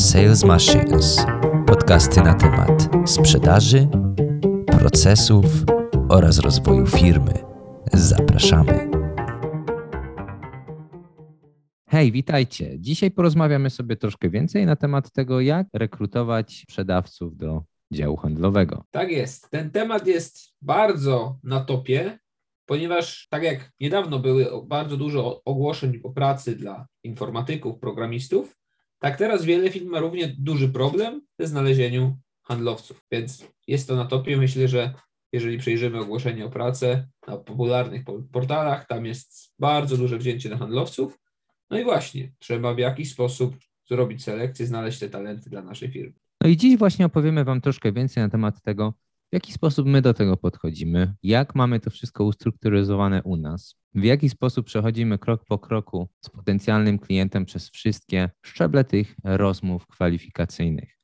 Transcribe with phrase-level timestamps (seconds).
[0.00, 1.26] Sales Machines.
[1.66, 3.88] Podcasty na temat sprzedaży,
[4.66, 5.44] procesów
[6.08, 7.32] oraz rozwoju firmy.
[7.92, 8.90] Zapraszamy.
[11.88, 12.78] Hej, witajcie.
[12.78, 17.62] Dzisiaj porozmawiamy sobie troszkę więcej na temat tego, jak rekrutować sprzedawców do
[17.92, 18.84] działu handlowego.
[18.90, 19.50] Tak jest.
[19.50, 22.18] Ten temat jest bardzo na topie,
[22.66, 28.59] ponieważ tak jak niedawno były bardzo dużo ogłoszeń o pracy dla informatyków, programistów,
[29.00, 34.04] tak teraz wiele firm ma równie duży problem ze znalezieniu handlowców, więc jest to na
[34.04, 34.36] topie.
[34.36, 34.94] Myślę, że
[35.32, 41.18] jeżeli przejrzymy ogłoszenie o pracę na popularnych portalach, tam jest bardzo duże wzięcie na handlowców.
[41.70, 43.56] No i właśnie, trzeba w jakiś sposób
[43.88, 46.12] zrobić selekcję, znaleźć te talenty dla naszej firmy.
[46.40, 48.94] No i dziś właśnie opowiemy Wam troszkę więcej na temat tego,
[49.30, 54.04] w jaki sposób my do tego podchodzimy, jak mamy to wszystko ustrukturyzowane u nas, w
[54.04, 61.00] jaki sposób przechodzimy krok po kroku z potencjalnym klientem przez wszystkie szczeble tych rozmów kwalifikacyjnych.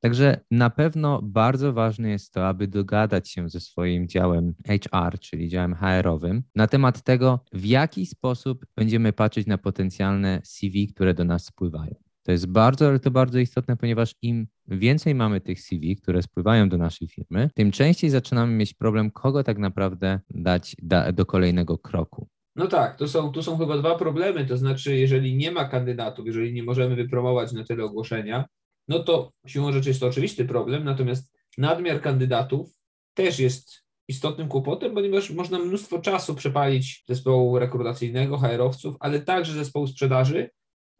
[0.00, 5.48] Także na pewno bardzo ważne jest to, aby dogadać się ze swoim działem HR, czyli
[5.48, 11.24] działem HR-owym, na temat tego, w jaki sposób będziemy patrzeć na potencjalne CV, które do
[11.24, 11.94] nas spływają.
[12.22, 16.68] To jest bardzo, ale to bardzo istotne, ponieważ im więcej mamy tych CV, które spływają
[16.68, 21.78] do naszej firmy, tym częściej zaczynamy mieć problem, kogo tak naprawdę dać da, do kolejnego
[21.78, 22.28] kroku.
[22.56, 24.46] No tak, to są, tu są chyba dwa problemy.
[24.46, 28.44] To znaczy, jeżeli nie ma kandydatów, jeżeli nie możemy wypromować na tyle ogłoszenia,
[28.88, 32.70] no to siłą rzeczy jest to oczywisty problem, natomiast nadmiar kandydatów
[33.14, 39.86] też jest istotnym kłopotem, ponieważ można mnóstwo czasu przepalić zespołu rekrutacyjnego, HR-owców, ale także zespołu
[39.86, 40.50] sprzedaży,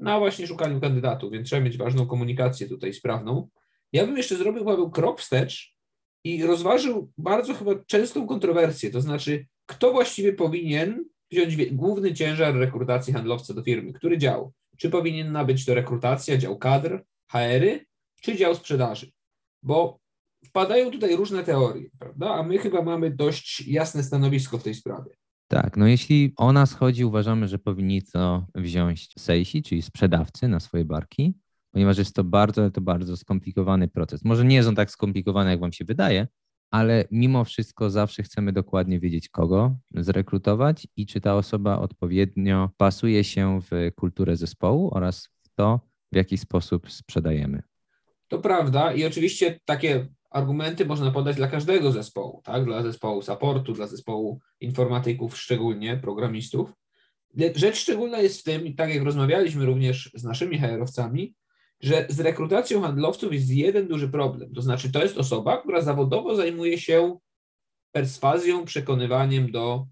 [0.03, 3.49] na właśnie szukaniu kandydatów, więc trzeba mieć ważną komunikację tutaj sprawną.
[3.93, 5.77] Ja bym jeszcze zrobił Paweł krok wstecz
[6.25, 13.13] i rozważył bardzo chyba częstą kontrowersję, to znaczy kto właściwie powinien wziąć główny ciężar rekrutacji
[13.13, 14.53] handlowca do firmy, który dział?
[14.77, 17.87] Czy powinna być to rekrutacja, dział kadr, HR-y,
[18.23, 19.13] czy dział sprzedaży?
[19.63, 20.01] Bo
[20.45, 22.35] wpadają tutaj różne teorie, prawda?
[22.35, 25.11] A my chyba mamy dość jasne stanowisko w tej sprawie.
[25.53, 30.61] Tak, no jeśli o nas chodzi, uważamy, że powinni to wziąć sejsi, czyli sprzedawcy na
[30.61, 31.35] swoje barki,
[31.71, 34.25] ponieważ jest to bardzo, to bardzo skomplikowany proces.
[34.25, 36.27] Może nie jest on tak skomplikowany, jak wam się wydaje,
[36.71, 43.25] ale mimo wszystko zawsze chcemy dokładnie wiedzieć, kogo zrekrutować i czy ta osoba odpowiednio pasuje
[43.25, 45.81] się w kulturę zespołu oraz w to,
[46.13, 47.63] w jaki sposób sprzedajemy.
[48.29, 52.65] To prawda i oczywiście takie argumenty można podać dla każdego zespołu, tak?
[52.65, 56.73] Dla zespołu supportu, dla zespołu informatyków, szczególnie programistów.
[57.55, 61.35] Rzecz szczególna jest w tym, tak jak rozmawialiśmy również z naszymi HR-owcami,
[61.81, 64.55] że z rekrutacją handlowców jest jeden duży problem.
[64.55, 67.19] To znaczy, to jest osoba, która zawodowo zajmuje się
[67.93, 69.87] perswazją, przekonywaniem do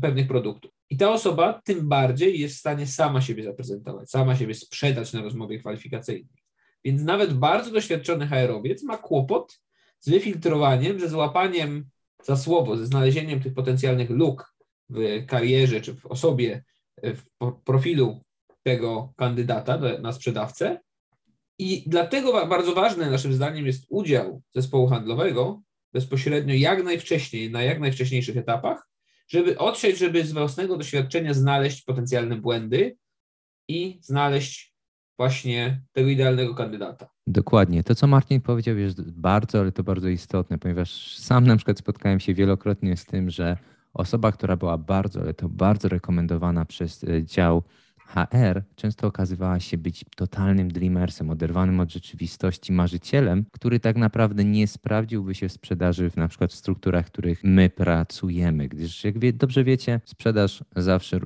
[0.00, 0.70] pewnych produktów.
[0.90, 5.22] I ta osoba tym bardziej jest w stanie sama siebie zaprezentować, sama siebie sprzedać na
[5.22, 6.41] rozmowie kwalifikacyjnej.
[6.84, 9.60] Więc nawet bardzo doświadczony HR-owiec ma kłopot
[10.00, 11.84] z wyfiltrowaniem, ze złapaniem
[12.22, 14.54] za słowo, ze znalezieniem tych potencjalnych luk
[14.90, 16.64] w karierze czy w osobie,
[17.02, 17.22] w
[17.64, 18.20] profilu
[18.62, 20.80] tego kandydata na sprzedawcę.
[21.58, 25.62] I dlatego bardzo ważny naszym zdaniem jest udział zespołu handlowego
[25.92, 28.88] bezpośrednio jak najwcześniej, na jak najwcześniejszych etapach,
[29.28, 32.96] żeby otrzeć, żeby z własnego doświadczenia znaleźć potencjalne błędy
[33.68, 34.71] i znaleźć
[35.16, 37.08] właśnie tego idealnego kandydata.
[37.26, 37.84] Dokładnie.
[37.84, 42.20] To, co Martin powiedział, jest bardzo, ale to bardzo istotne, ponieważ sam na przykład spotkałem
[42.20, 43.56] się wielokrotnie z tym, że
[43.94, 47.62] osoba, która była bardzo, ale to bardzo rekomendowana przez e, dział
[48.14, 54.66] HR często okazywała się być totalnym dreamersem, oderwanym od rzeczywistości marzycielem, który tak naprawdę nie
[54.66, 59.18] sprawdziłby się w sprzedaży w na przykład w strukturach, w których my pracujemy, gdyż jak
[59.18, 61.20] wie, dobrze wiecie, sprzedaż zawsze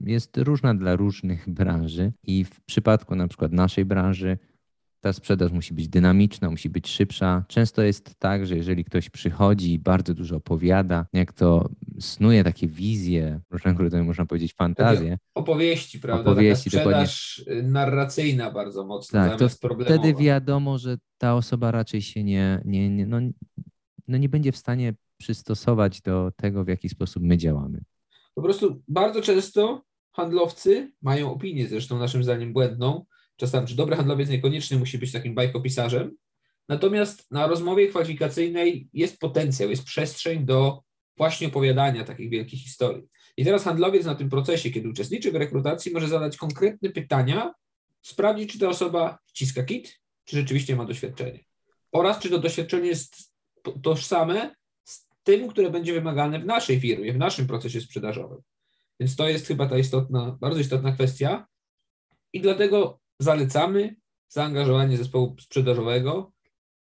[0.00, 4.38] jest różna dla różnych branży i w przypadku na przykład naszej branży
[5.00, 7.44] ta sprzedaż musi być dynamiczna, musi być szybsza.
[7.48, 11.68] Często jest tak, że jeżeli ktoś przychodzi i bardzo dużo opowiada, jak to
[12.00, 15.18] snuje takie wizje, różnego rodzaju można powiedzieć fantazje.
[15.40, 16.30] Opowieści, prawda?
[16.30, 17.70] Opowieści, Taka sprzedaż dokładnie.
[17.70, 19.48] narracyjna bardzo mocno tak, to
[19.84, 23.18] Wtedy wiadomo, że ta osoba raczej się nie, nie, nie, no,
[24.08, 27.80] no nie będzie w stanie przystosować do tego, w jaki sposób my działamy.
[28.34, 29.82] Po prostu bardzo często
[30.12, 33.04] handlowcy mają opinię, zresztą naszym zdaniem błędną,
[33.36, 36.16] czasami, czy dobry handlowiec niekoniecznie musi być takim bajkopisarzem,
[36.68, 40.82] natomiast na rozmowie kwalifikacyjnej jest potencjał, jest przestrzeń do
[41.16, 43.02] właśnie opowiadania takich wielkich historii.
[43.40, 47.54] I teraz handlowiec na tym procesie, kiedy uczestniczy w rekrutacji, może zadać konkretne pytania,
[48.02, 51.44] sprawdzić, czy ta osoba wciska kit, czy rzeczywiście ma doświadczenie.
[51.92, 53.32] Oraz czy to doświadczenie jest
[53.82, 54.54] tożsame
[54.84, 58.38] z tym, które będzie wymagane w naszej firmie, w naszym procesie sprzedażowym.
[59.00, 61.46] Więc to jest chyba ta istotna, bardzo istotna kwestia.
[62.32, 63.96] I dlatego zalecamy
[64.28, 66.32] zaangażowanie zespołu sprzedażowego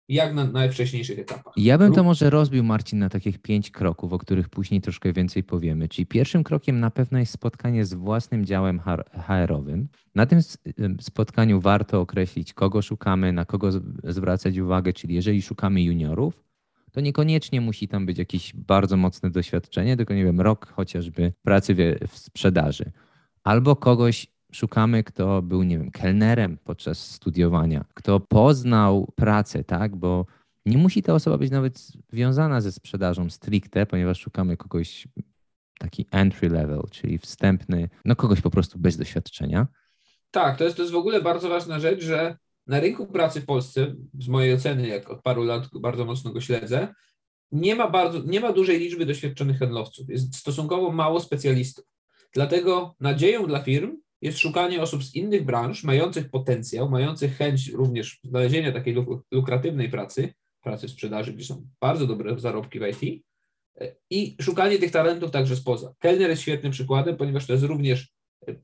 [0.10, 1.54] jak na najwcześniejszych etapach.
[1.58, 5.44] Ja bym to może rozbił, Marcin, na takich pięć kroków, o których później troszkę więcej
[5.44, 5.88] powiemy.
[5.90, 8.82] Czyli pierwszym krokiem na pewno jest spotkanie z własnym działem
[9.28, 9.88] HR-owym.
[10.16, 10.40] Na tym
[11.02, 13.70] spotkaniu warto określić, kogo szukamy, na kogo
[14.04, 16.44] zwracać uwagę, czyli jeżeli szukamy juniorów,
[16.92, 21.98] to niekoniecznie musi tam być jakieś bardzo mocne doświadczenie, tylko nie wiem, rok chociażby pracy
[22.08, 22.92] w sprzedaży.
[23.44, 30.26] Albo kogoś szukamy, kto był, nie wiem, kelnerem podczas studiowania, kto poznał pracę, tak, bo
[30.66, 31.80] nie musi ta osoba być nawet
[32.12, 35.08] związana ze sprzedażą stricte, ponieważ szukamy kogoś
[35.80, 39.68] taki entry level, czyli wstępny, no kogoś po prostu bez doświadczenia.
[40.32, 43.46] Tak, to jest, to jest w ogóle bardzo ważna rzecz, że na rynku pracy w
[43.46, 46.94] Polsce, z mojej oceny, jak od paru lat bardzo mocno go śledzę,
[47.52, 50.10] nie ma, bardzo, nie ma dużej liczby doświadczonych handlowców.
[50.10, 51.86] Jest stosunkowo mało specjalistów.
[52.34, 58.20] Dlatego nadzieją dla firm jest szukanie osób z innych branż, mających potencjał, mających chęć również
[58.24, 58.96] znalezienia takiej
[59.32, 63.24] lukratywnej pracy, pracy w sprzedaży, gdzie są bardzo dobre zarobki w IT,
[64.10, 65.94] i szukanie tych talentów także spoza.
[66.00, 68.14] Kelner jest świetnym przykładem, ponieważ to jest również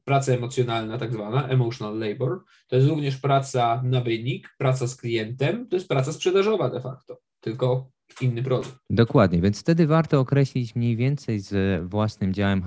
[0.03, 5.67] praca emocjonalna, tak zwana, emotional labor, to jest również praca na wynik, praca z klientem,
[5.67, 7.91] to jest praca sprzedażowa de facto, tylko
[8.21, 8.75] inny produkt.
[8.89, 12.63] Dokładnie, więc wtedy warto określić mniej więcej z własnym działem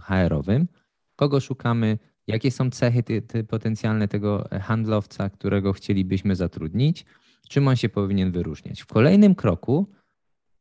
[0.00, 0.68] HR-owym,
[1.16, 7.04] kogo szukamy, jakie są cechy ty, ty potencjalne tego handlowca, którego chcielibyśmy zatrudnić,
[7.48, 8.82] czym on się powinien wyróżniać.
[8.82, 9.86] W kolejnym kroku,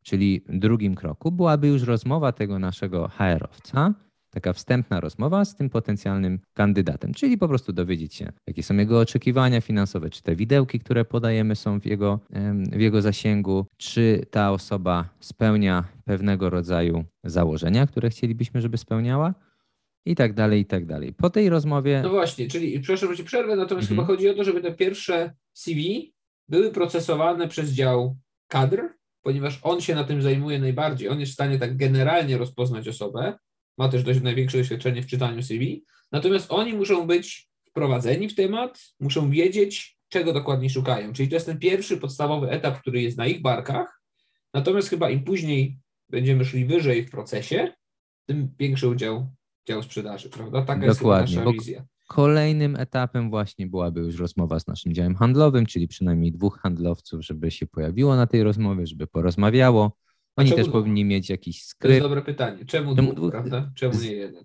[0.04, 3.94] czyli drugim kroku, byłaby już rozmowa tego naszego HR-owca,
[4.30, 9.00] taka wstępna rozmowa z tym potencjalnym kandydatem, czyli po prostu dowiedzieć się, jakie są jego
[9.00, 12.20] oczekiwania finansowe, czy te widełki, które podajemy, są w jego,
[12.72, 19.34] w jego zasięgu, czy ta osoba spełnia pewnego rodzaju założenia, które chcielibyśmy, żeby spełniała
[20.06, 21.14] i tak dalej, i tak dalej.
[21.14, 22.02] Po tej rozmowie.
[22.04, 24.08] No właśnie, czyli przepraszam, że przerwę, natomiast mhm.
[24.08, 26.14] chyba chodzi o to, żeby te pierwsze CV
[26.50, 28.18] były procesowane przez dział
[28.48, 28.82] kadr,
[29.22, 31.10] ponieważ on się na tym zajmuje najbardziej.
[31.10, 33.38] On jest w stanie tak generalnie rozpoznać osobę,
[33.78, 38.80] ma też dość największe doświadczenie w czytaniu CV, natomiast oni muszą być wprowadzeni w temat,
[39.00, 41.14] muszą wiedzieć, czego dokładnie szukają.
[41.14, 44.02] Czyli to jest ten pierwszy podstawowy etap, który jest na ich barkach,
[44.54, 45.78] natomiast chyba im później
[46.10, 47.74] będziemy szli wyżej w procesie,
[48.26, 49.28] tym większy udział
[49.68, 50.62] dział sprzedaży, prawda?
[50.62, 51.86] Taka Dokładnie, jest nasza wizja.
[52.08, 57.52] Kolejnym etapem właśnie byłaby już rozmowa z naszym działem handlowym, czyli przynajmniej dwóch handlowców, żeby
[57.52, 59.98] się pojawiło na tej rozmowie, żeby porozmawiało.
[60.36, 60.74] Oni też dwóch?
[60.74, 61.90] powinni mieć jakiś skrypt.
[61.90, 62.66] To jest dobre pytanie.
[62.66, 63.72] Czemu, Czemu dwóch, prawda?
[63.76, 64.44] Czemu nie jeden?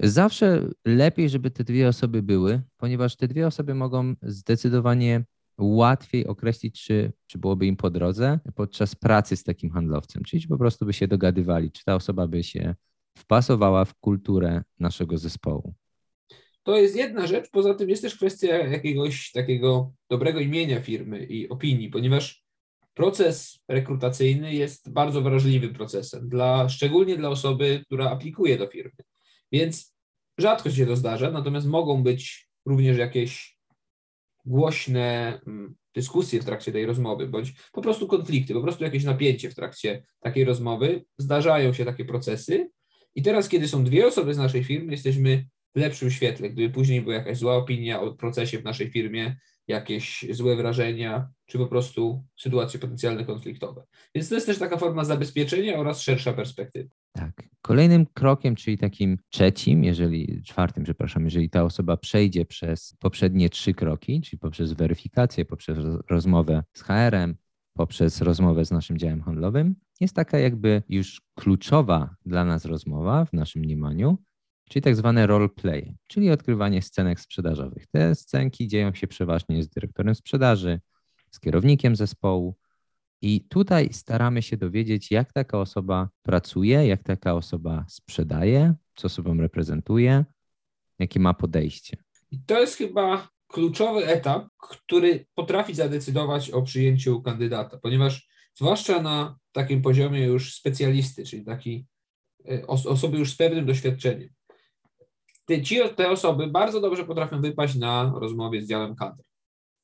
[0.00, 5.24] Zawsze lepiej, żeby te dwie osoby były, ponieważ te dwie osoby mogą zdecydowanie
[5.58, 10.22] łatwiej określić, czy, czy byłoby im po drodze podczas pracy z takim handlowcem.
[10.24, 12.74] Czyli po prostu by się dogadywali, czy ta osoba by się
[13.18, 15.74] wpasowała w kulturę naszego zespołu.
[16.62, 21.48] To jest jedna rzecz, poza tym jest też kwestia jakiegoś takiego dobrego imienia firmy i
[21.48, 22.44] opinii, ponieważ
[22.94, 29.02] proces rekrutacyjny jest bardzo wrażliwym procesem, dla, szczególnie dla osoby, która aplikuje do firmy.
[29.52, 29.94] Więc
[30.38, 33.58] rzadko się to zdarza, natomiast mogą być również jakieś
[34.44, 39.50] głośne mm, dyskusje w trakcie tej rozmowy, bądź po prostu konflikty, po prostu jakieś napięcie
[39.50, 41.04] w trakcie takiej rozmowy.
[41.18, 42.70] Zdarzają się takie procesy.
[43.14, 46.50] I teraz, kiedy są dwie osoby z naszej firmy, jesteśmy w lepszym świetle.
[46.50, 49.36] Gdyby później była jakaś zła opinia o procesie w naszej firmie,
[49.68, 53.84] jakieś złe wrażenia, czy po prostu sytuacje potencjalne konfliktowe.
[54.14, 56.90] Więc to jest też taka forma zabezpieczenia oraz szersza perspektywa.
[57.12, 57.48] Tak.
[57.62, 63.74] Kolejnym krokiem, czyli takim trzecim, jeżeli czwartym, przepraszam, jeżeli ta osoba przejdzie przez poprzednie trzy
[63.74, 65.78] kroki, czyli poprzez weryfikację, poprzez
[66.10, 67.36] rozmowę z HR-em,
[67.78, 73.32] poprzez rozmowę z naszym działem handlowym, jest taka jakby już kluczowa dla nas rozmowa w
[73.32, 74.18] naszym mniemaniu,
[74.68, 77.86] czyli tak zwane role play, czyli odkrywanie scenek sprzedażowych.
[77.86, 80.80] Te scenki dzieją się przeważnie z dyrektorem sprzedaży,
[81.30, 82.56] z kierownikiem zespołu.
[83.22, 89.36] I tutaj staramy się dowiedzieć, jak taka osoba pracuje, jak taka osoba sprzedaje, co sobą
[89.36, 90.24] reprezentuje,
[90.98, 91.96] jakie ma podejście.
[92.30, 99.38] I to jest chyba kluczowy etap, który potrafi zadecydować o przyjęciu kandydata, ponieważ zwłaszcza na
[99.52, 101.86] takim poziomie już specjalisty, czyli taki
[102.50, 104.28] e, osoby już z pewnym doświadczeniem.
[105.44, 109.22] Te, ci, te osoby bardzo dobrze potrafią wypaść na rozmowie z działem kadr.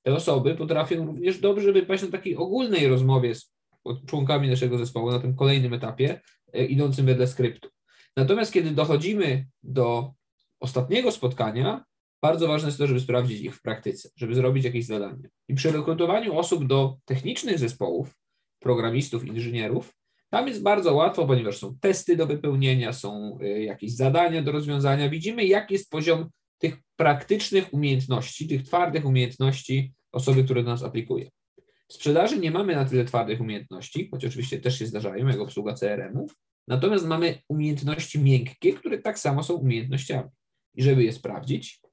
[0.02, 3.54] Te osoby potrafią również dobrze wypaść na takiej ogólnej rozmowie z
[4.06, 6.20] członkami naszego zespołu na tym kolejnym etapie,
[6.52, 7.68] e, idącym wedle skryptu.
[8.16, 10.12] Natomiast kiedy dochodzimy do
[10.60, 11.84] ostatniego spotkania,
[12.24, 15.28] bardzo ważne jest to, żeby sprawdzić ich w praktyce, żeby zrobić jakieś zadania.
[15.48, 18.14] I przy rekrutowaniu osób do technicznych zespołów,
[18.60, 19.94] programistów, inżynierów,
[20.30, 25.08] tam jest bardzo łatwo, ponieważ są testy do wypełnienia, są y, jakieś zadania do rozwiązania.
[25.08, 26.28] Widzimy, jaki jest poziom
[26.58, 31.30] tych praktycznych umiejętności, tych twardych umiejętności osoby, która do nas aplikuje.
[31.88, 35.74] W sprzedaży nie mamy na tyle twardych umiejętności, choć oczywiście też się zdarzają, jak obsługa
[35.74, 36.26] CRM-u,
[36.68, 40.28] natomiast mamy umiejętności miękkie, które tak samo są umiejętnościami.
[40.74, 41.83] I żeby je sprawdzić,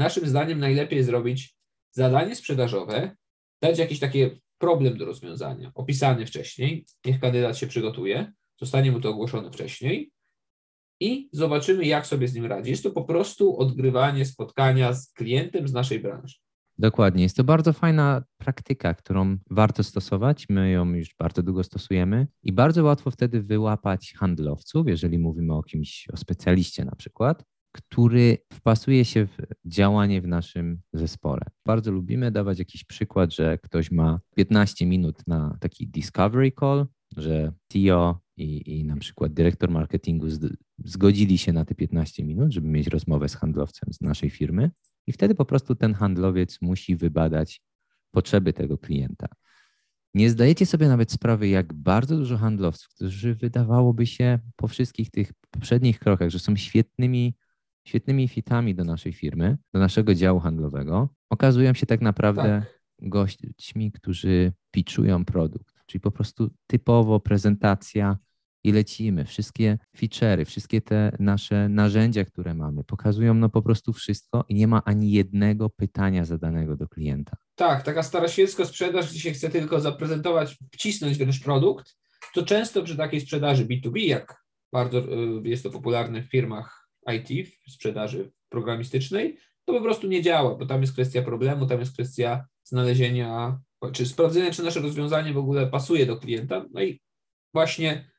[0.00, 1.56] naszym zdaniem najlepiej zrobić
[1.92, 3.16] zadanie sprzedażowe,
[3.62, 9.10] dać jakiś taki problem do rozwiązania, opisany wcześniej, niech kandydat się przygotuje, zostanie mu to
[9.10, 10.10] ogłoszone wcześniej
[11.00, 12.70] i zobaczymy, jak sobie z nim radzi.
[12.70, 16.36] Jest to po prostu odgrywanie spotkania z klientem z naszej branży.
[16.78, 17.22] Dokładnie.
[17.22, 20.46] Jest to bardzo fajna praktyka, którą warto stosować.
[20.48, 25.62] My ją już bardzo długo stosujemy i bardzo łatwo wtedy wyłapać handlowców, jeżeli mówimy o
[25.62, 31.42] kimś, o specjaliście na przykład, który wpasuje się w działanie w naszym zespole.
[31.66, 36.86] Bardzo lubimy dawać jakiś przykład, że ktoś ma 15 minut na taki discovery call,
[37.16, 40.26] że CEO i, i na przykład dyrektor marketingu
[40.84, 44.70] zgodzili się na te 15 minut, żeby mieć rozmowę z handlowcem z naszej firmy
[45.06, 47.62] i wtedy po prostu ten handlowiec musi wybadać
[48.10, 49.28] potrzeby tego klienta.
[50.14, 55.32] Nie zdajecie sobie nawet sprawy, jak bardzo dużo handlowców, którzy wydawałoby się po wszystkich tych
[55.50, 57.34] poprzednich krokach, że są świetnymi,
[57.90, 63.08] świetnymi fitami do naszej firmy, do naszego działu handlowego, okazują się tak naprawdę tak.
[63.08, 65.74] gośćmi, którzy pitchują produkt.
[65.86, 68.18] Czyli po prostu typowo prezentacja
[68.64, 69.24] i lecimy.
[69.24, 74.66] Wszystkie feature'y, wszystkie te nasze narzędzia, które mamy, pokazują no po prostu wszystko i nie
[74.66, 77.36] ma ani jednego pytania zadanego do klienta.
[77.54, 81.96] Tak, taka staroświecka sprzedaż, gdzie się chce tylko zaprezentować, wcisnąć wręcz produkt,
[82.34, 86.79] to często przy takiej sprzedaży B2B, jak bardzo y, jest to popularne w firmach
[87.14, 91.80] IT, w sprzedaży programistycznej, to po prostu nie działa, bo tam jest kwestia problemu, tam
[91.80, 93.60] jest kwestia znalezienia,
[93.92, 96.66] czy sprawdzenia, czy nasze rozwiązanie w ogóle pasuje do klienta.
[96.70, 97.00] No i
[97.54, 98.10] właśnie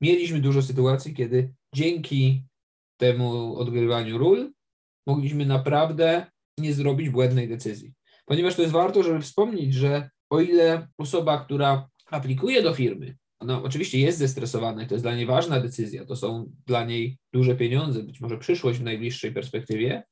[0.00, 2.44] mieliśmy dużo sytuacji, kiedy dzięki
[2.96, 4.52] temu odgrywaniu ról
[5.06, 6.26] mogliśmy naprawdę
[6.58, 7.92] nie zrobić błędnej decyzji.
[8.24, 13.62] Ponieważ to jest warto, żeby wspomnieć, że o ile osoba, która aplikuje do firmy, ona
[13.62, 17.56] oczywiście jest zestresowana i to jest dla niej ważna decyzja, to są dla niej duże
[17.56, 20.02] pieniądze, być może przyszłość w najbliższej perspektywie,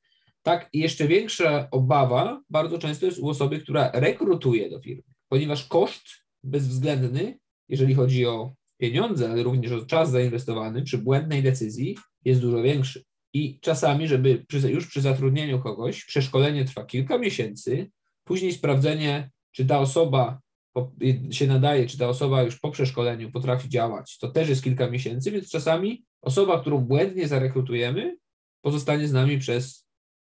[0.42, 5.66] tak i jeszcze większa obawa bardzo często jest u osoby, która rekrutuje do firmy, ponieważ
[5.66, 6.06] koszt
[6.44, 12.62] bezwzględny, jeżeli chodzi o pieniądze, ale również o czas zainwestowany przy błędnej decyzji jest dużo
[12.62, 13.04] większy.
[13.34, 17.90] I czasami, żeby przy, już przy zatrudnieniu kogoś, przeszkolenie trwa kilka miesięcy,
[18.24, 20.40] później sprawdzenie, czy ta osoba
[21.30, 25.30] się nadaje, czy ta osoba już po przeszkoleniu potrafi działać, to też jest kilka miesięcy,
[25.30, 28.16] więc czasami osoba, którą błędnie zarekrutujemy,
[28.62, 29.86] pozostanie z nami przez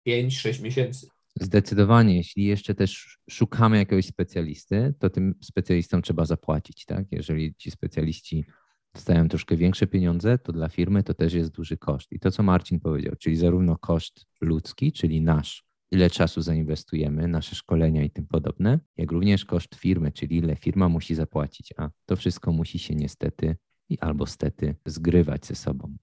[0.08, 1.08] 5-6 miesięcy.
[1.42, 7.06] Zdecydowanie, jeśli jeszcze też szukamy jakiegoś specjalisty, to tym specjalistom trzeba zapłacić, tak?
[7.12, 8.46] Jeżeli ci specjaliści
[8.94, 12.12] dostają troszkę większe pieniądze, to dla firmy to też jest duży koszt.
[12.12, 17.56] I to, co Marcin powiedział, czyli zarówno koszt ludzki, czyli nasz, ile czasu zainwestujemy, nasze
[17.56, 22.16] szkolenia i tym podobne, jak również koszt firmy, czyli ile firma musi zapłacić, a to
[22.16, 23.56] wszystko musi się niestety
[23.90, 25.98] i albo stety zgrywać ze sobą.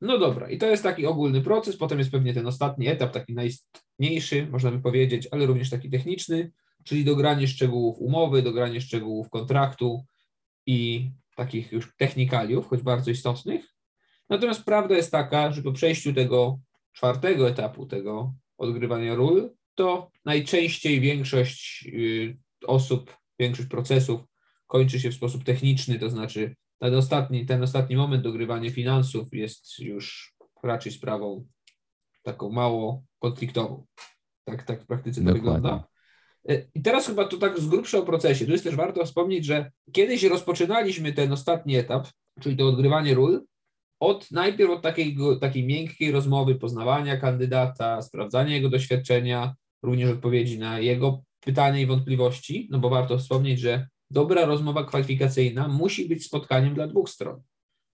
[0.00, 1.76] No dobra, i to jest taki ogólny proces.
[1.76, 6.52] Potem jest pewnie ten ostatni etap, taki najistniejszy, można by powiedzieć, ale również taki techniczny,
[6.84, 10.04] czyli dogranie szczegółów umowy, dogranie szczegółów kontraktu
[10.66, 13.74] i takich już technikaliów, choć bardzo istotnych.
[14.28, 16.60] Natomiast prawda jest taka, że po przejściu tego
[16.92, 24.20] czwartego etapu, tego odgrywania ról, to najczęściej większość y, osób, większość procesów
[24.66, 29.78] kończy się w sposób techniczny, to znaczy ten ostatni, ten ostatni moment dogrywania finansów jest
[29.78, 31.46] już raczej sprawą
[32.22, 33.86] taką mało konfliktową.
[34.44, 35.40] Tak, tak w praktyce to Dokładnie.
[35.40, 35.88] wygląda.
[36.48, 38.46] E, I teraz chyba to tak z grubsza o procesie.
[38.46, 42.08] Tu jest też warto wspomnieć, że kiedyś rozpoczynaliśmy ten ostatni etap,
[42.40, 43.44] czyli to odgrywanie ról,
[44.00, 50.78] od najpierw od takiej, takiej miękkiej rozmowy, poznawania kandydata, sprawdzania jego doświadczenia, również odpowiedzi na
[50.78, 56.74] jego pytania i wątpliwości, no bo warto wspomnieć, że dobra rozmowa kwalifikacyjna musi być spotkaniem
[56.74, 57.42] dla dwóch stron.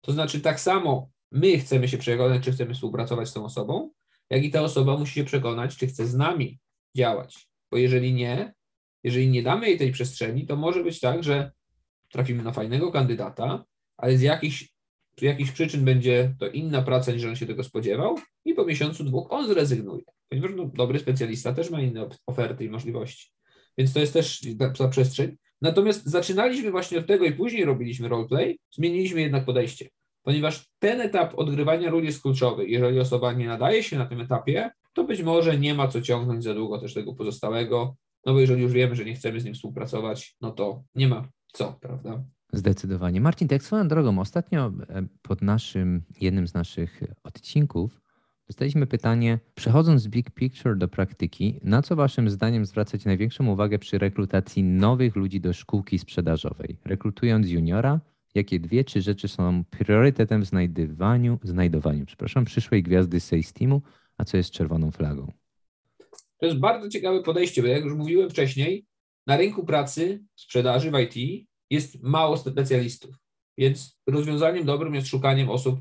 [0.02, 3.92] To znaczy, tak samo my chcemy się przekonać, czy chcemy współpracować z tą osobą,
[4.30, 6.60] jak i ta osoba musi się przekonać, czy chce z nami
[6.98, 7.48] działać.
[7.72, 8.54] Bo jeżeli nie,
[9.04, 11.52] jeżeli nie damy jej tej przestrzeni, to może być tak, że
[12.12, 13.66] trafimy na fajnego kandydata,
[13.98, 14.75] ale z jakichś,
[15.20, 19.04] z jakichś przyczyn będzie to inna praca niż on się tego spodziewał i po miesiącu,
[19.04, 20.04] dwóch on zrezygnuje.
[20.30, 23.32] Ponieważ no, dobry specjalista też ma inne oferty i możliwości.
[23.78, 24.42] Więc to jest też
[24.78, 25.38] ta przestrzeń.
[25.62, 29.90] Natomiast zaczynaliśmy właśnie od tego i później robiliśmy roleplay, zmieniliśmy jednak podejście,
[30.24, 32.68] ponieważ ten etap odgrywania ról jest kluczowy.
[32.68, 36.44] Jeżeli osoba nie nadaje się na tym etapie, to być może nie ma co ciągnąć
[36.44, 37.96] za długo też tego pozostałego,
[38.26, 41.30] no bo jeżeli już wiemy, że nie chcemy z nim współpracować, no to nie ma
[41.54, 42.24] co, prawda?
[42.58, 43.22] Zdecydowanie.
[43.22, 48.06] Marcin, tak swoją drogą, ostatnio e, pod naszym, jednym z naszych odcinków
[48.48, 53.80] Dostaliśmy pytanie, przechodząc z big picture do praktyki, na co waszym zdaniem zwracać największą uwagę
[53.80, 56.78] przy rekrutacji nowych ludzi do szkółki sprzedażowej?
[56.86, 58.00] Rekrutując juniora,
[58.36, 63.82] jakie dwie, trzy rzeczy są priorytetem w znajdywaniu, znajdowaniu, przepraszam, przyszłej gwiazdy sales teamu,
[64.18, 65.32] a co jest czerwoną flagą?
[66.38, 68.86] To jest bardzo ciekawe podejście, bo jak już mówiłem wcześniej,
[69.28, 73.16] na rynku pracy, sprzedaży w IT jest mało specjalistów,
[73.58, 75.80] więc rozwiązaniem dobrym jest szukaniem osób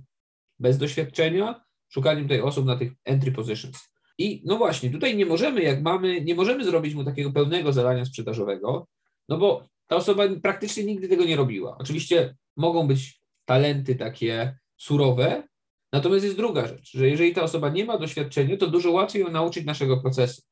[0.58, 3.94] bez doświadczenia, szukaniem tej osób na tych entry positions.
[4.18, 8.04] I no właśnie, tutaj nie możemy, jak mamy, nie możemy zrobić mu takiego pełnego zadania
[8.04, 8.86] sprzedażowego,
[9.28, 11.76] no bo ta osoba praktycznie nigdy tego nie robiła.
[11.78, 15.48] Oczywiście mogą być talenty takie surowe,
[15.92, 19.30] natomiast jest druga rzecz, że jeżeli ta osoba nie ma doświadczenia, to dużo łatwiej ją
[19.30, 20.42] nauczyć naszego procesu.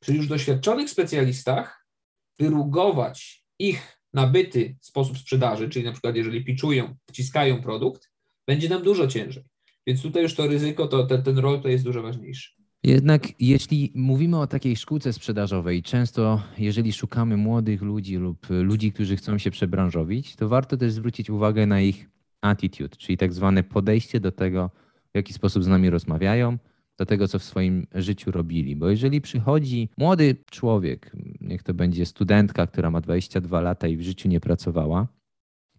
[0.00, 1.86] Przy już doświadczonych specjalistach
[2.38, 8.10] wyrugować ich nabyty sposób sprzedaży, czyli na przykład jeżeli pitchują, wciskają produkt,
[8.46, 9.44] będzie nam dużo ciężej.
[9.86, 12.50] Więc tutaj już to ryzyko, to ten, ten rol to jest dużo ważniejszy.
[12.82, 19.16] Jednak jeśli mówimy o takiej szkółce sprzedażowej, często jeżeli szukamy młodych ludzi lub ludzi, którzy
[19.16, 24.20] chcą się przebranżowić, to warto też zwrócić uwagę na ich attitude, czyli tak zwane podejście
[24.20, 24.70] do tego,
[25.12, 26.58] w jaki sposób z nami rozmawiają,
[27.00, 28.76] do tego, co w swoim życiu robili.
[28.76, 34.02] Bo jeżeli przychodzi młody człowiek, niech to będzie studentka, która ma 22 lata i w
[34.02, 35.08] życiu nie pracowała,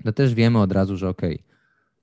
[0.04, 1.52] to też wiemy od razu, że okej, okay,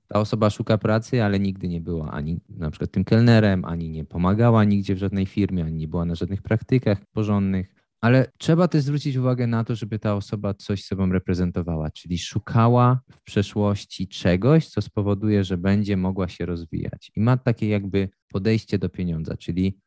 [0.07, 4.05] ta osoba szuka pracy, ale nigdy nie była ani na przykład tym kelnerem, ani nie
[4.05, 7.75] pomagała nigdzie w żadnej firmie, ani nie była na żadnych praktykach porządnych.
[8.01, 12.99] Ale trzeba też zwrócić uwagę na to, żeby ta osoba coś sobą reprezentowała, czyli szukała
[13.11, 17.11] w przeszłości czegoś, co spowoduje, że będzie mogła się rozwijać.
[17.15, 19.77] I ma takie jakby podejście do pieniądza, czyli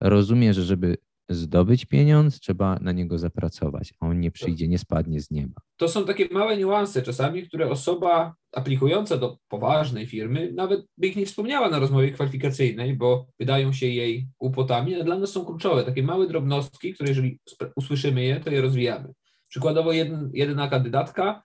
[0.00, 0.96] rozumie, że żeby
[1.30, 5.60] zdobyć pieniądz, trzeba na niego zapracować, a on nie przyjdzie, nie spadnie z nieba.
[5.76, 11.16] To są takie małe niuanse czasami, które osoba aplikująca do poważnej firmy nawet by ich
[11.16, 15.84] nie wspomniała na rozmowie kwalifikacyjnej, bo wydają się jej głupotami, ale dla nas są kluczowe,
[15.84, 17.38] takie małe drobnostki, które jeżeli
[17.76, 19.12] usłyszymy je, to je rozwijamy.
[19.48, 19.92] Przykładowo
[20.32, 21.42] jedna kandydatka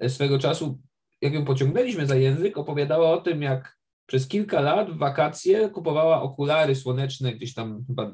[0.00, 0.80] e, swego czasu,
[1.20, 3.77] jak ją pociągnęliśmy za język, opowiadała o tym, jak
[4.08, 8.12] przez kilka lat w wakacje kupowała okulary słoneczne gdzieś tam chyba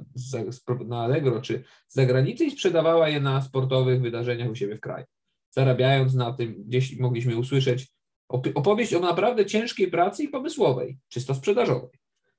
[0.86, 5.04] na Allegro czy z zagranicy i sprzedawała je na sportowych wydarzeniach u siebie w kraju.
[5.50, 7.88] Zarabiając na tym, gdzieś mogliśmy usłyszeć
[8.54, 11.90] opowieść o naprawdę ciężkiej pracy i pomysłowej, czysto sprzedażowej.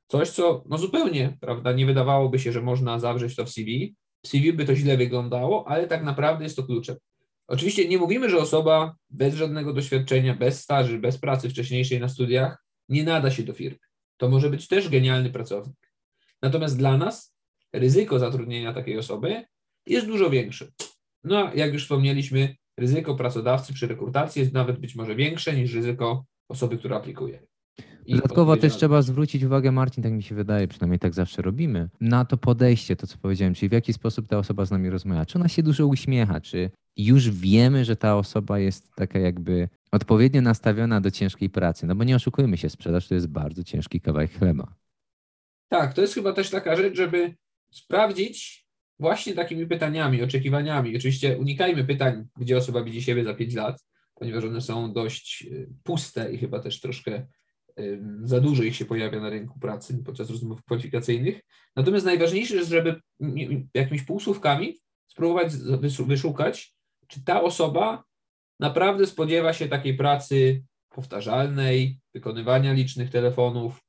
[0.07, 3.95] Coś, co no zupełnie, prawda, nie wydawałoby się, że można zawrzeć to w CV.
[4.25, 6.95] W CV by to źle wyglądało, ale tak naprawdę jest to kluczem.
[7.47, 12.64] Oczywiście nie mówimy, że osoba bez żadnego doświadczenia, bez staży, bez pracy wcześniejszej na studiach
[12.89, 13.79] nie nada się do firmy.
[14.17, 15.91] To może być też genialny pracownik.
[16.41, 17.35] Natomiast dla nas
[17.73, 19.45] ryzyko zatrudnienia takiej osoby
[19.87, 20.67] jest dużo większe.
[21.23, 26.25] No, jak już wspomnieliśmy, ryzyko pracodawcy przy rekrutacji jest nawet być może większe niż ryzyko
[26.49, 27.39] osoby, która aplikuje.
[28.05, 31.89] I Dodatkowo też trzeba zwrócić uwagę, Marcin, tak mi się wydaje, przynajmniej tak zawsze robimy,
[32.01, 35.25] na to podejście, to co powiedziałem, czyli w jaki sposób ta osoba z nami rozmawia.
[35.25, 40.41] Czy ona się dużo uśmiecha, czy już wiemy, że ta osoba jest taka jakby odpowiednio
[40.41, 41.87] nastawiona do ciężkiej pracy.
[41.87, 44.75] No bo nie oszukujmy się, sprzedaż to jest bardzo ciężki kawałek chleba.
[45.69, 47.35] Tak, to jest chyba też taka rzecz, żeby
[47.71, 48.65] sprawdzić
[48.99, 50.97] właśnie takimi pytaniami, oczekiwaniami.
[50.97, 55.69] Oczywiście unikajmy pytań, gdzie osoba widzi siebie za 5 lat, ponieważ one są dość y,
[55.83, 57.27] puste i chyba też troszkę
[58.23, 61.41] za dużo ich się pojawia na rynku pracy podczas rozmów kwalifikacyjnych.
[61.75, 63.01] Natomiast najważniejsze jest, żeby
[63.73, 65.53] jakimiś półsłówkami spróbować
[66.07, 66.75] wyszukać,
[67.07, 68.03] czy ta osoba
[68.59, 73.83] naprawdę spodziewa się takiej pracy powtarzalnej, wykonywania licznych telefonów,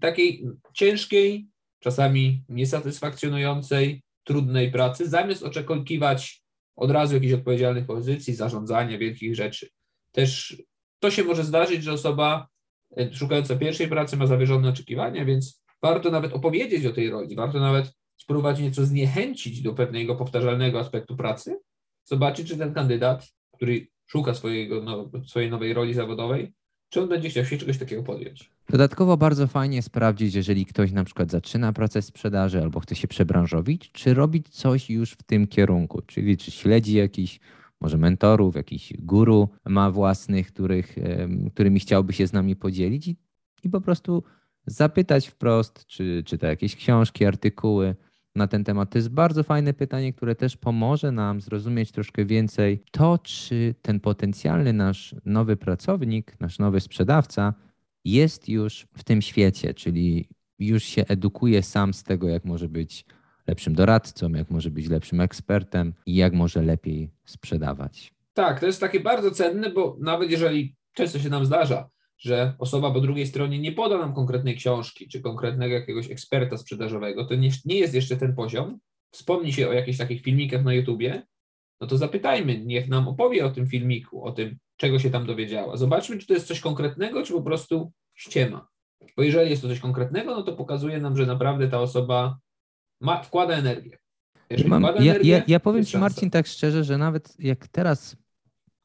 [0.00, 0.44] takiej
[0.74, 1.48] ciężkiej,
[1.80, 6.42] czasami niesatysfakcjonującej, trudnej pracy, zamiast oczekiwać
[6.76, 9.68] od razu jakichś odpowiedzialnych pozycji, zarządzania wielkich rzeczy.
[10.12, 10.62] Też
[10.98, 12.48] to się może zdarzyć, że osoba
[12.96, 17.60] e, szukająca pierwszej pracy ma zawyżone oczekiwania, więc warto nawet opowiedzieć o tej roli, warto
[17.60, 21.58] nawet spróbować nieco zniechęcić do pewnego powtarzalnego aspektu pracy,
[22.04, 26.52] zobaczyć, czy ten kandydat, który szuka swojego, no, swojej nowej roli zawodowej,
[26.88, 28.50] czy on będzie chciał się czegoś takiego podjąć.
[28.68, 33.92] Dodatkowo bardzo fajnie sprawdzić, jeżeli ktoś na przykład zaczyna proces sprzedaży albo chce się przebranżowić,
[33.92, 37.40] czy robić coś już w tym kierunku, czyli czy śledzi jakiś
[37.80, 40.96] może mentorów, jakiś guru ma własnych, których,
[41.54, 43.16] którymi chciałby się z nami podzielić i,
[43.64, 44.22] i po prostu
[44.66, 47.94] zapytać wprost, czy czyta jakieś książki, artykuły,
[48.38, 48.90] na ten temat.
[48.90, 54.00] To jest bardzo fajne pytanie, które też pomoże nam zrozumieć troszkę więcej to, czy ten
[54.00, 57.54] potencjalny nasz nowy pracownik, nasz nowy sprzedawca
[58.04, 63.04] jest już w tym świecie, czyli już się edukuje sam z tego, jak może być
[63.46, 68.14] lepszym doradcą, jak może być lepszym ekspertem i jak może lepiej sprzedawać.
[68.34, 72.90] Tak, to jest takie bardzo cenne, bo nawet jeżeli często się nam zdarza, że osoba
[72.90, 77.50] po drugiej stronie nie poda nam konkretnej książki czy konkretnego jakiegoś eksperta sprzedażowego, to nie,
[77.64, 78.78] nie jest jeszcze ten poziom.
[79.10, 81.22] Wspomni się o jakichś takich filmikach na YouTubie,
[81.80, 85.76] no to zapytajmy, niech nam opowie o tym filmiku, o tym, czego się tam dowiedziała.
[85.76, 88.68] Zobaczmy, czy to jest coś konkretnego, czy po prostu ściema.
[89.16, 92.38] Bo jeżeli jest to coś konkretnego, no to pokazuje nam, że naprawdę ta osoba
[93.00, 93.98] ma, wkłada energię.
[94.66, 95.98] Mam, ja, energię, ja, ja powiem Ci.
[95.98, 98.16] Marcin, tak szczerze, że nawet jak teraz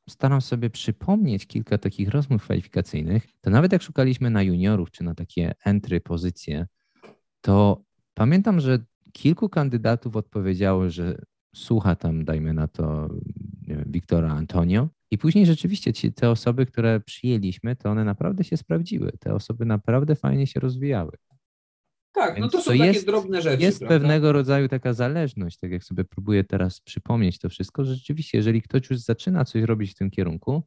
[0.09, 5.15] staram sobie przypomnieć kilka takich rozmów kwalifikacyjnych, to nawet jak szukaliśmy na juniorów czy na
[5.15, 6.67] takie entry pozycje,
[7.41, 7.81] to
[8.13, 8.79] pamiętam, że
[9.13, 11.17] kilku kandydatów odpowiedziało, że
[11.55, 13.09] słucha tam, dajmy na to,
[13.85, 14.89] Wiktora Antonio.
[15.11, 19.11] I później rzeczywiście ci, te osoby, które przyjęliśmy, to one naprawdę się sprawdziły.
[19.19, 21.11] Te osoby naprawdę fajnie się rozwijały.
[22.13, 23.63] Tak, no to są to takie jest, drobne rzeczy.
[23.63, 23.95] Jest prawda?
[23.95, 28.61] pewnego rodzaju taka zależność, tak jak sobie próbuję teraz przypomnieć to wszystko, że rzeczywiście, jeżeli
[28.61, 30.63] ktoś już zaczyna coś robić w tym kierunku,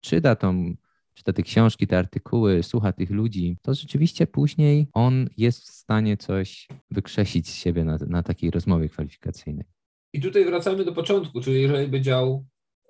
[0.00, 0.74] czyta tą,
[1.14, 6.16] czyta te książki, te artykuły, słucha tych ludzi, to rzeczywiście później on jest w stanie
[6.16, 9.64] coś wykrzesić z siebie na, na takiej rozmowie kwalifikacyjnej.
[10.12, 12.44] I tutaj wracamy do początku, czyli jeżeli by dział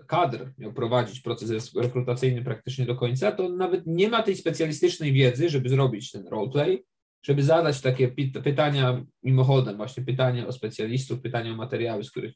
[0.07, 5.49] kadr miał prowadzić proces rekrutacyjny praktycznie do końca, to nawet nie ma tej specjalistycznej wiedzy,
[5.49, 6.85] żeby zrobić ten roleplay,
[7.23, 8.09] żeby zadać takie
[8.45, 12.35] pytania mimochodem, właśnie pytania o specjalistów, pytania o materiały, z których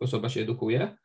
[0.00, 0.96] osoba się edukuje,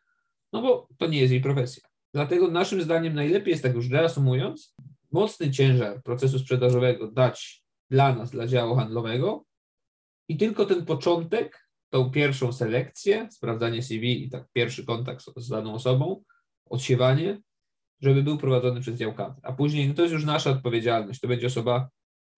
[0.54, 1.84] no bo to nie jest jej profesja.
[2.14, 4.76] Dlatego naszym zdaniem najlepiej jest, tak już reasumując,
[5.12, 9.46] mocny ciężar procesu sprzedażowego dać dla nas, dla działu handlowego
[10.30, 15.50] i tylko ten początek, tą pierwszą selekcję, sprawdzanie CV i tak pierwszy kontakt z, z
[15.50, 16.24] daną osobą,
[16.66, 17.42] odsiewanie,
[18.02, 19.40] żeby był prowadzony przez dział kadr.
[19.44, 21.20] A później no to jest już nasza odpowiedzialność.
[21.20, 21.90] To będzie osoba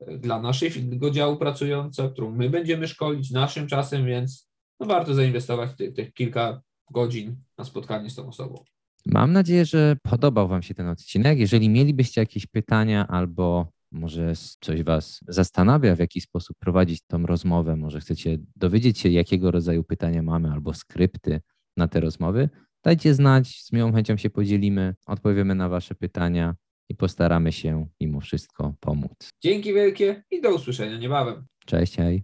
[0.07, 5.93] dla naszego działu pracująca, którą my będziemy szkolić naszym czasem, więc no warto zainwestować tych,
[5.93, 8.63] tych kilka godzin na spotkanie z tą osobą.
[9.05, 11.39] Mam nadzieję, że podobał Wam się ten odcinek.
[11.39, 17.75] Jeżeli mielibyście jakieś pytania albo może coś Was zastanawia, w jaki sposób prowadzić tą rozmowę,
[17.75, 21.41] może chcecie dowiedzieć się, jakiego rodzaju pytania mamy albo skrypty
[21.77, 22.49] na te rozmowy,
[22.83, 26.55] dajcie znać, z miłą chęcią się podzielimy, odpowiemy na Wasze pytania
[26.89, 29.29] i postaramy się mimo wszystko pomóc.
[29.43, 31.45] Dzięki wielkie i do usłyszenia niebawem.
[31.65, 32.23] Cześć, hej.